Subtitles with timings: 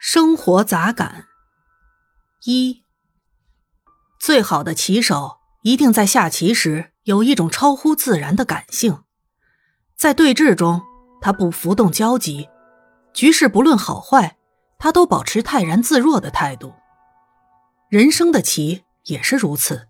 [0.00, 1.26] 生活杂感
[2.44, 2.84] 一，
[4.20, 9.02] 最好的棋手一定在下棋时有一种超乎自然的感性，
[9.96, 10.80] 在对峙中
[11.20, 12.48] 他不浮动焦急，
[13.12, 14.38] 局势不论好坏，
[14.78, 16.74] 他都保持泰然自若的态度。
[17.88, 19.88] 人生的棋也是如此，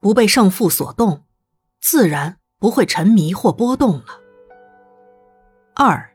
[0.00, 1.24] 不被胜负所动，
[1.80, 4.20] 自然不会沉迷或波动了。
[5.76, 6.12] 二，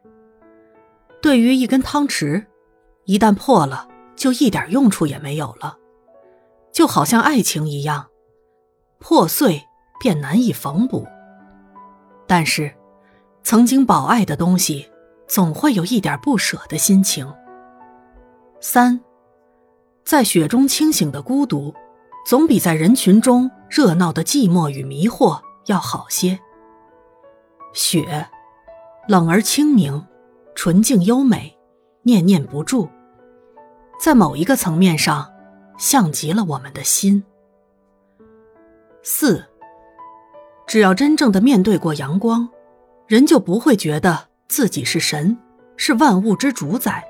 [1.21, 2.47] 对于一根汤匙。
[3.07, 5.77] 一旦破了，就一点用处也没有了，
[6.73, 8.07] 就好像爱情一样，
[8.99, 9.63] 破碎
[9.97, 11.07] 便难以缝补。
[12.27, 12.75] 但是，
[13.43, 14.91] 曾经保爱的东西，
[15.25, 17.33] 总会有一点不舍的心情。
[18.59, 18.99] 三，
[20.03, 21.73] 在雪中清醒的孤独，
[22.25, 26.37] 总比在人群中热闹的寂寞与迷惑要好些。
[27.71, 28.27] 雪，
[29.07, 30.05] 冷而清明，
[30.55, 31.57] 纯净优美，
[32.01, 32.89] 念念不住。
[33.99, 35.31] 在某一个层面上，
[35.77, 37.23] 像极了我们的心。
[39.03, 39.45] 四，
[40.65, 42.47] 只要真正的面对过阳光，
[43.07, 45.37] 人就不会觉得自己是神，
[45.77, 47.03] 是万物之主宰。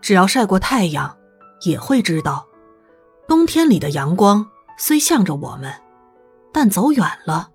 [0.00, 1.16] 只要晒过太阳，
[1.62, 2.46] 也会知道，
[3.26, 5.72] 冬天里的阳光虽向着我们，
[6.52, 7.50] 但走远了；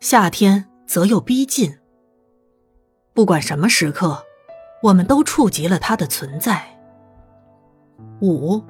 [0.00, 1.78] 夏天则又逼近。
[3.12, 4.24] 不管什么时刻，
[4.82, 6.75] 我们都触及了它的存在。
[8.20, 8.62] 五，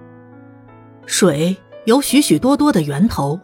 [1.07, 3.39] 水有许许多多的源头，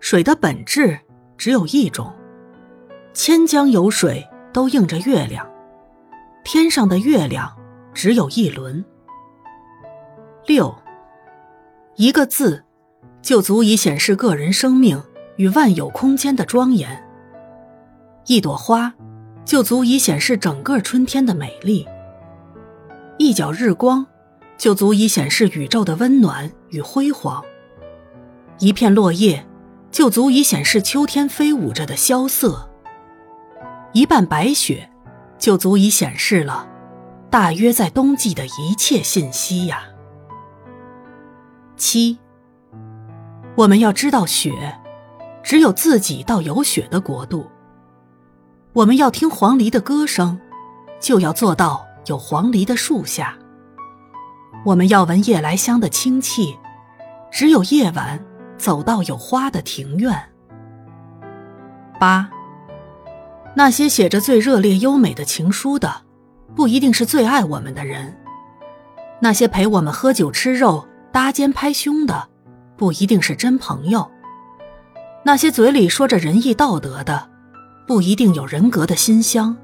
[0.00, 0.98] 水的本质
[1.36, 2.12] 只有一种。
[3.12, 5.46] 千江有水都映着月亮，
[6.44, 7.54] 天上的月亮
[7.92, 8.84] 只有一轮。
[10.46, 10.74] 六，
[11.96, 12.64] 一个字，
[13.20, 15.02] 就足以显示个人生命
[15.36, 16.88] 与万有空间的庄严；
[18.26, 18.94] 一朵花，
[19.44, 21.84] 就足以显示整个春天的美丽；
[23.18, 24.06] 一角日光。
[24.60, 27.42] 就足以显示宇宙的温暖与辉煌。
[28.58, 29.46] 一片落叶，
[29.90, 32.68] 就足以显示秋天飞舞着的萧瑟。
[33.94, 34.90] 一半白雪，
[35.38, 36.68] 就足以显示了
[37.30, 39.84] 大约在冬季的一切信息呀。
[41.78, 42.18] 七，
[43.56, 44.78] 我们要知道雪，
[45.42, 47.46] 只有自己到有雪的国度。
[48.74, 50.38] 我们要听黄鹂的歌声，
[51.00, 53.34] 就要做到有黄鹂的树下。
[54.62, 56.58] 我们要闻夜来香的清气，
[57.30, 58.22] 只有夜晚
[58.58, 60.14] 走到有花的庭院。
[61.98, 62.28] 八，
[63.56, 66.02] 那些写着最热烈优美的情书的，
[66.54, 68.12] 不一定是最爱我们的人；
[69.20, 72.28] 那些陪我们喝酒吃肉、搭肩拍胸的，
[72.76, 74.10] 不一定是真朋友；
[75.24, 77.30] 那些嘴里说着仁义道德的，
[77.86, 79.56] 不一定有人格的馨香；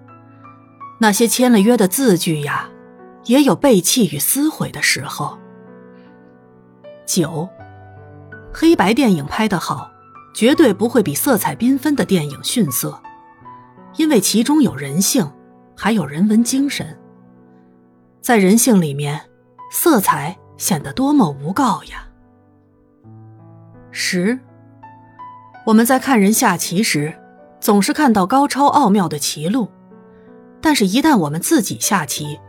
[1.01, 2.71] 那些签了约的字句呀。
[3.27, 5.39] 也有背弃与撕毁的时候。
[7.05, 7.49] 九，
[8.53, 9.91] 黑白电影拍得好，
[10.35, 13.01] 绝对不会比色彩缤纷的电影逊色，
[13.97, 15.31] 因为其中有人性，
[15.77, 16.99] 还有人文精神。
[18.21, 19.21] 在人性里面，
[19.71, 22.09] 色彩显得多么无告呀！
[23.93, 24.39] 十，
[25.65, 27.17] 我们在看人下棋时，
[27.61, 29.69] 总是看到高超奥妙的棋路，
[30.61, 32.41] 但是，一旦我们自己下棋，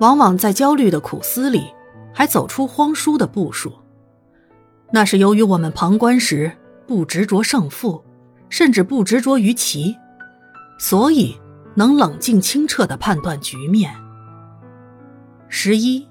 [0.00, 1.66] 往往在焦虑的苦思里，
[2.12, 3.72] 还走出荒疏的步数。
[4.90, 6.50] 那是由于我们旁观时
[6.86, 8.02] 不执着胜负，
[8.48, 9.96] 甚至不执着于棋，
[10.78, 11.38] 所以
[11.74, 13.94] 能冷静清澈的判断局面。
[15.48, 16.06] 十一，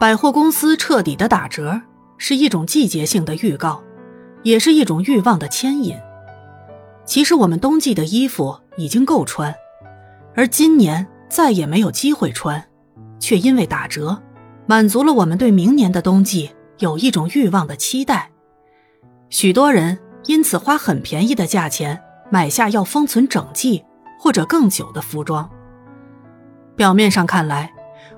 [0.00, 1.80] 百货公司彻底的打折
[2.16, 3.82] 是一种季节性的预告，
[4.42, 5.96] 也是一种欲望的牵引。
[7.04, 9.54] 其实我们冬季的衣服已经够穿，
[10.34, 12.67] 而今年再也没有机会穿。
[13.28, 14.22] 却因为打折，
[14.64, 18.30] 满足了我们对明年的冬季有一种欲望的期待。
[19.28, 23.84] 许多人因此花很便宜的价钱买下要封存整季
[24.18, 25.46] 或者更久的服装。
[26.74, 27.70] 表面上看来，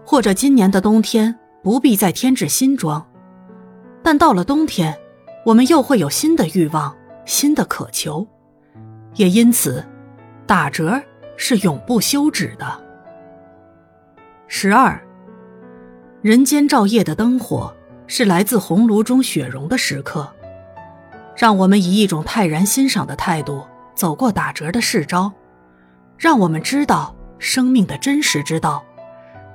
[0.07, 3.05] 或者今年的冬天不必再添置新装，
[4.05, 4.97] 但到了冬天，
[5.45, 6.97] 我们又会有新的欲望、
[7.27, 8.25] 新的渴求，
[9.17, 9.85] 也因此，
[10.47, 11.03] 打折
[11.37, 12.90] 是永不休止的。
[14.53, 15.01] 十二，
[16.23, 17.73] 人间照夜的灯火
[18.09, 20.29] 是来自红炉中雪融的时刻，
[21.37, 23.65] 让我们以一种泰然欣赏的态度
[23.95, 25.33] 走过打折的市招，
[26.19, 28.85] 让我们知道生命的真实之道，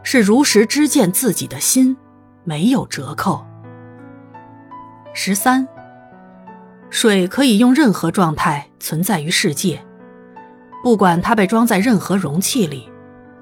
[0.01, 1.97] 是如实知见自己的心
[2.45, 3.45] 没有折扣。
[5.13, 5.67] 十三，
[6.89, 9.85] 水可以用任何状态存在于世界，
[10.81, 12.89] 不管它被装在任何容器里，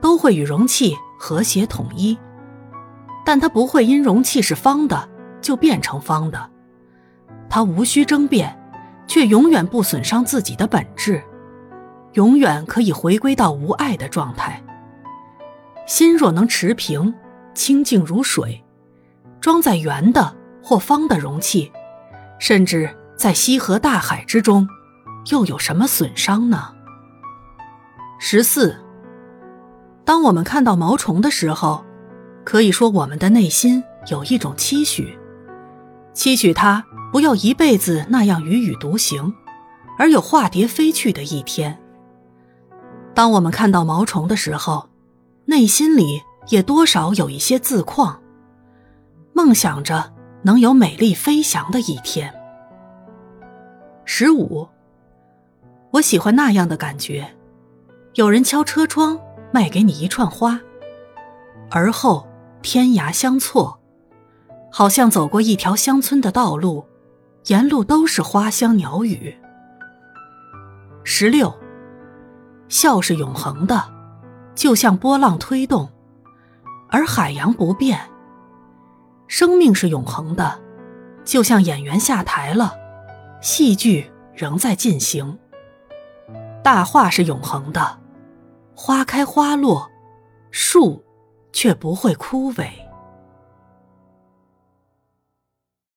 [0.01, 0.97] 都会与容器。
[1.25, 2.19] 和谐统一，
[3.23, 5.07] 但它不会因容器是方的
[5.39, 6.49] 就变成方的，
[7.49, 8.53] 它无需争辩，
[9.07, 11.23] 却永远不损伤自己的本质，
[12.11, 14.61] 永远可以回归到无爱的状态。
[15.87, 17.15] 心若能持平，
[17.53, 18.61] 清净如水，
[19.39, 21.71] 装在圆的或方的容器，
[22.37, 24.67] 甚至在溪河大海之中，
[25.31, 26.73] 又有什么损伤呢？
[28.19, 28.77] 十四，
[30.05, 31.83] 当我们看到毛虫的时候，
[32.43, 35.17] 可以说我们的内心有一种期许，
[36.13, 39.33] 期许它不要一辈子那样踽踽独行，
[39.97, 41.79] 而有化蝶飞去的一天。
[43.13, 44.89] 当我们看到毛虫的时候，
[45.45, 48.21] 内心里也多少有一些自况，
[49.31, 52.33] 梦想着能有美丽飞翔的一天。
[54.03, 54.67] 十五，
[55.91, 57.25] 我喜欢那样的感觉。
[58.15, 59.17] 有人敲车窗，
[59.53, 60.59] 卖给你一串花，
[61.69, 62.27] 而后
[62.63, 63.79] 天涯相错，
[64.71, 66.83] 好像走过一条乡村的道路，
[67.45, 69.37] 沿路都是花香鸟语。
[71.03, 71.53] 十六，
[72.67, 73.93] 笑是永恒的，
[74.55, 75.87] 就像波浪推动，
[76.89, 77.95] 而海洋不变；
[79.27, 80.59] 生命是永恒的，
[81.23, 82.73] 就像演员下台了，
[83.39, 85.37] 戏剧仍在进行。
[86.63, 87.99] 大话是永恒的。
[88.75, 89.89] 花开花落，
[90.51, 91.03] 树
[91.51, 92.82] 却不会枯萎。